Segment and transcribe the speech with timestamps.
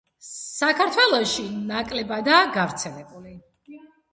[0.53, 3.39] საქართველოში ნაკლებადაა გავრცელებული.